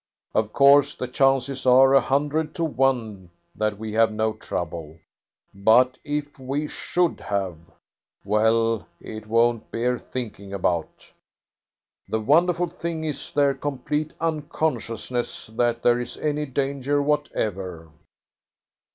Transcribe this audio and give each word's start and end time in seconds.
Of 0.33 0.51
course, 0.51 0.95
the 0.95 1.07
chances 1.07 1.67
are 1.67 1.93
a 1.93 2.01
hundred 2.01 2.55
to 2.55 2.63
one 2.63 3.29
that 3.53 3.77
we 3.77 3.93
have 3.93 4.11
no 4.11 4.33
trouble; 4.33 4.97
but 5.53 5.99
if 6.03 6.39
we 6.39 6.67
should 6.67 7.19
have 7.19 7.55
well, 8.25 8.87
it 8.99 9.27
won't 9.27 9.69
bear 9.69 9.99
thinking 9.99 10.53
about. 10.53 11.11
The 12.09 12.19
wonderful 12.19 12.65
thing 12.65 13.03
is 13.03 13.31
their 13.31 13.53
complete 13.53 14.11
unconsciousness 14.19 15.45
that 15.53 15.83
there 15.83 15.99
is 15.99 16.17
any 16.17 16.47
danger 16.47 16.99
whatever." 16.99 17.91